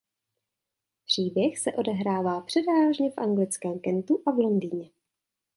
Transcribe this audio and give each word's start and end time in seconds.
Příběh 1.05 1.59
se 1.59 1.73
odehrává 1.73 2.41
převážně 2.41 3.11
v 3.11 3.17
anglickém 3.17 3.79
Kentu 3.79 4.23
a 4.27 4.31
v 4.31 4.35
Londýně. 4.37 4.89